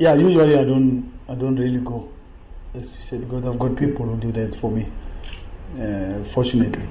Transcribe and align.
Yeah, 0.00 0.14
usually 0.14 0.56
I 0.56 0.64
don't 0.64 1.12
I 1.28 1.34
don't 1.34 1.56
really 1.56 1.76
go, 1.76 2.08
as 2.74 2.84
you 2.84 2.88
said, 3.10 3.20
because 3.20 3.44
I've 3.44 3.58
got 3.58 3.76
people 3.76 4.06
who 4.06 4.16
do 4.16 4.32
that 4.32 4.56
for 4.58 4.70
me. 4.70 4.90
Uh, 5.78 6.24
fortunately, 6.32 6.88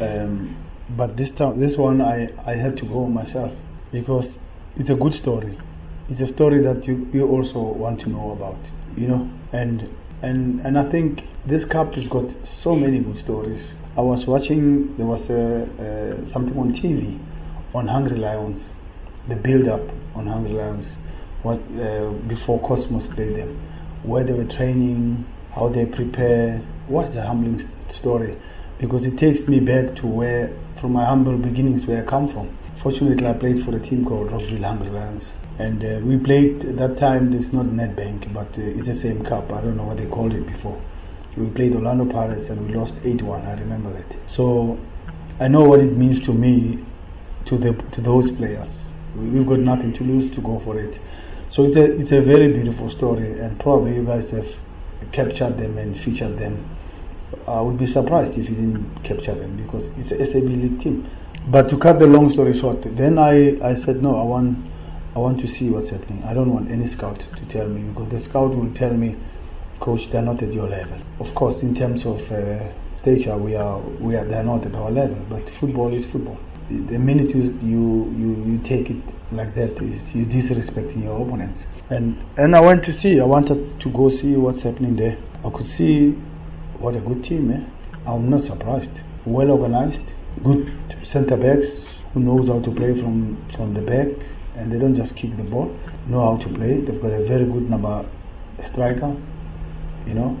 um, 0.00 0.56
but 0.96 1.16
this 1.16 1.30
time 1.30 1.60
this 1.60 1.76
one 1.76 2.00
I 2.00 2.28
I 2.44 2.54
had 2.56 2.76
to 2.78 2.84
go 2.84 3.06
myself 3.06 3.52
because 3.92 4.34
it's 4.76 4.90
a 4.90 4.96
good 4.96 5.14
story. 5.14 5.56
It's 6.08 6.20
a 6.20 6.26
story 6.26 6.60
that 6.62 6.84
you 6.84 7.08
you 7.12 7.28
also 7.28 7.60
want 7.60 8.00
to 8.00 8.08
know 8.08 8.32
about, 8.32 8.58
you 8.96 9.06
know, 9.06 9.30
and 9.52 9.88
and 10.22 10.60
and 10.62 10.76
I 10.76 10.90
think 10.90 11.22
this 11.46 11.64
cup 11.64 11.94
has 11.94 12.08
got 12.08 12.28
so 12.44 12.74
many 12.74 12.98
good 12.98 13.18
stories. 13.18 13.62
I 13.96 14.00
was 14.00 14.26
watching 14.26 14.96
there 14.96 15.06
was 15.06 15.30
a, 15.30 15.62
uh, 15.62 16.28
something 16.32 16.58
on 16.58 16.74
TV 16.74 17.20
on 17.72 17.86
Hungry 17.86 18.18
Lions, 18.18 18.70
the 19.28 19.36
build 19.36 19.68
up 19.68 19.88
on 20.16 20.26
Hungry 20.26 20.54
Lions, 20.54 20.88
what 21.42 21.60
uh, 21.80 22.10
before 22.26 22.60
Cosmos 22.60 23.06
played 23.06 23.36
them, 23.36 23.60
where 24.02 24.24
they 24.24 24.32
were 24.32 24.44
training, 24.44 25.26
how 25.54 25.68
they 25.68 25.86
prepare. 25.86 26.58
What's 26.86 27.14
the 27.14 27.22
humbling 27.22 27.68
story? 27.90 28.36
Because 28.78 29.04
it 29.04 29.18
takes 29.18 29.46
me 29.48 29.60
back 29.60 29.96
to 29.96 30.06
where, 30.06 30.56
from 30.80 30.92
my 30.92 31.04
humble 31.04 31.36
beginnings, 31.36 31.86
where 31.86 32.02
I 32.02 32.06
come 32.06 32.28
from. 32.28 32.56
Fortunately, 32.76 33.26
I 33.26 33.32
played 33.32 33.64
for 33.64 33.76
a 33.76 33.80
team 33.80 34.04
called 34.04 34.30
Rockville 34.30 34.62
Hungry 34.62 34.90
Lions. 34.90 35.24
And 35.58 35.84
uh, 35.84 35.98
we 36.06 36.16
played 36.16 36.64
at 36.64 36.76
that 36.76 36.98
time, 36.98 37.32
it's 37.32 37.52
not 37.52 37.66
Nedbank, 37.66 38.32
but 38.32 38.46
uh, 38.56 38.62
it's 38.62 38.86
the 38.86 38.94
same 38.94 39.24
cup. 39.24 39.50
I 39.52 39.60
don't 39.60 39.76
know 39.76 39.84
what 39.84 39.96
they 39.96 40.06
called 40.06 40.32
it 40.32 40.46
before. 40.46 40.80
We 41.36 41.50
played 41.50 41.74
Orlando 41.74 42.04
Pirates 42.04 42.48
and 42.48 42.66
we 42.66 42.74
lost 42.74 42.94
8 43.04 43.22
1. 43.22 43.46
I 43.46 43.54
remember 43.54 43.92
that. 43.92 44.16
So 44.30 44.78
I 45.40 45.48
know 45.48 45.64
what 45.64 45.80
it 45.80 45.96
means 45.96 46.24
to 46.26 46.32
me, 46.32 46.84
to, 47.46 47.58
the, 47.58 47.72
to 47.92 48.00
those 48.00 48.30
players. 48.30 48.76
We've 49.16 49.46
got 49.46 49.60
nothing 49.60 49.92
to 49.94 50.04
lose 50.04 50.34
to 50.34 50.40
go 50.40 50.58
for 50.60 50.78
it. 50.78 51.00
So 51.50 51.64
it's 51.64 51.76
a, 51.76 52.00
it's 52.00 52.12
a 52.12 52.20
very 52.20 52.52
beautiful 52.52 52.90
story, 52.90 53.38
and 53.40 53.58
probably 53.58 53.96
you 53.96 54.04
guys 54.04 54.30
have 54.30 54.48
captured 55.12 55.56
them 55.58 55.78
and 55.78 55.98
featured 55.98 56.38
them. 56.38 56.68
I 57.46 57.60
would 57.60 57.78
be 57.78 57.86
surprised 57.86 58.32
if 58.38 58.48
you 58.48 58.56
didn't 58.56 59.02
capture 59.02 59.34
them 59.34 59.56
because 59.56 59.84
it's 59.98 60.12
a 60.12 60.32
SAB 60.32 60.44
League 60.44 60.82
team. 60.82 61.08
But 61.48 61.68
to 61.70 61.78
cut 61.78 61.98
the 61.98 62.06
long 62.06 62.30
story 62.30 62.58
short, 62.58 62.82
then 62.96 63.18
I, 63.18 63.58
I 63.66 63.74
said, 63.74 64.02
no, 64.02 64.20
I 64.20 64.24
want 64.24 64.58
I 65.16 65.20
want 65.20 65.40
to 65.40 65.48
see 65.48 65.70
what's 65.70 65.88
happening. 65.88 66.22
I 66.24 66.34
don't 66.34 66.52
want 66.52 66.70
any 66.70 66.86
scout 66.86 67.18
to 67.18 67.44
tell 67.46 67.66
me 67.66 67.80
because 67.90 68.08
the 68.10 68.20
scout 68.20 68.54
will 68.54 68.72
tell 68.74 68.92
me, 68.92 69.16
coach, 69.80 70.10
they're 70.10 70.22
not 70.22 70.42
at 70.42 70.52
your 70.52 70.68
level. 70.68 70.98
Of 71.18 71.34
course, 71.34 71.62
in 71.62 71.74
terms 71.74 72.04
of 72.04 72.30
uh, 72.30 72.68
stature, 72.98 73.36
we 73.36 73.56
are 73.56 73.78
we 73.78 74.14
are 74.14 74.24
they're 74.24 74.44
not 74.44 74.66
at 74.66 74.74
our 74.74 74.90
level. 74.90 75.16
But 75.28 75.48
football 75.50 75.92
is 75.92 76.04
football. 76.06 76.38
The 76.68 76.98
minute 76.98 77.34
you 77.34 77.58
you 77.62 78.14
you, 78.18 78.44
you 78.46 78.58
take 78.58 78.90
it 78.90 79.02
like 79.32 79.54
that, 79.54 79.80
is 79.82 80.00
you 80.14 80.26
disrespecting 80.26 81.04
your 81.04 81.20
opponents. 81.22 81.66
And 81.88 82.22
and 82.36 82.54
I 82.54 82.60
went 82.60 82.84
to 82.84 82.92
see. 82.92 83.20
I 83.20 83.24
wanted 83.24 83.80
to 83.80 83.90
go 83.90 84.08
see 84.08 84.36
what's 84.36 84.62
happening 84.62 84.96
there. 84.96 85.16
I 85.44 85.50
could 85.50 85.66
see 85.66 86.10
what 86.78 86.94
a 86.94 87.00
good 87.00 87.24
team. 87.24 87.50
Eh? 87.50 87.64
I'm 88.06 88.28
not 88.30 88.44
surprised. 88.44 89.00
Well 89.24 89.50
organized, 89.50 90.12
good 90.42 90.72
centre 91.04 91.36
backs 91.36 91.68
who 92.12 92.20
knows 92.20 92.48
how 92.48 92.60
to 92.60 92.70
play 92.70 92.94
from 92.94 93.42
from 93.50 93.74
the 93.74 93.80
back 93.80 94.08
and 94.58 94.72
they 94.72 94.78
don't 94.78 94.96
just 94.96 95.14
kick 95.14 95.36
the 95.36 95.44
ball, 95.44 95.74
know 96.08 96.20
how 96.20 96.36
to 96.36 96.48
play. 96.54 96.80
They've 96.80 97.00
got 97.00 97.12
a 97.12 97.24
very 97.24 97.44
good 97.44 97.70
number 97.70 98.04
striker. 98.64 99.16
You 100.06 100.14
know, 100.14 100.38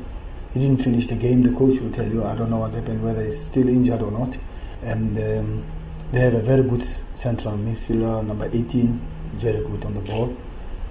he 0.52 0.60
didn't 0.60 0.82
finish 0.82 1.06
the 1.06 1.14
game. 1.14 1.42
The 1.42 1.56
coach 1.56 1.80
will 1.80 1.92
tell 1.92 2.06
you, 2.06 2.24
I 2.24 2.34
don't 2.34 2.50
know 2.50 2.58
what 2.58 2.72
happened, 2.74 3.04
whether 3.04 3.24
he's 3.24 3.40
still 3.46 3.68
injured 3.68 4.02
or 4.02 4.10
not. 4.10 4.36
And 4.82 5.18
um, 5.18 5.64
they 6.12 6.20
have 6.20 6.34
a 6.34 6.40
very 6.40 6.62
good 6.62 6.86
central 7.16 7.56
midfielder, 7.56 8.26
number 8.26 8.46
18, 8.46 9.00
very 9.34 9.62
good 9.64 9.84
on 9.84 9.94
the 9.94 10.00
ball, 10.00 10.36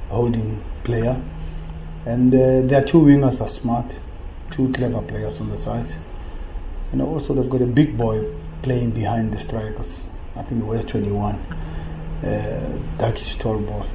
holding 0.10 0.64
player. 0.84 1.22
And 2.06 2.34
uh, 2.34 2.62
their 2.68 2.84
two 2.84 3.00
wingers 3.00 3.42
are 3.42 3.50
smart, 3.50 3.92
two 4.52 4.72
clever 4.74 5.02
players 5.02 5.40
on 5.40 5.50
the 5.50 5.58
sides. 5.58 5.92
And 6.92 7.02
also 7.02 7.34
they've 7.34 7.50
got 7.50 7.62
a 7.62 7.66
big 7.66 7.98
boy 7.98 8.34
playing 8.62 8.92
behind 8.92 9.34
the 9.34 9.40
strikers. 9.40 10.00
I 10.36 10.44
think 10.44 10.62
he 10.62 10.70
wears 10.70 10.86
21 10.86 11.36
uh, 11.36 12.98
Turkish 13.00 13.36
tall 13.36 13.60
boy. 13.60 13.88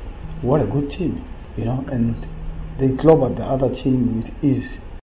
What 0.43 0.61
a 0.61 0.67
good 0.67 0.91
team, 0.91 1.25
you 1.57 1.65
know, 1.65 1.85
and 1.91 2.27
they 2.79 2.89
clobbered 2.89 3.37
the 3.37 3.45
other 3.45 3.75
team 3.75 4.23
with 4.23 4.45
ease. 4.45 4.77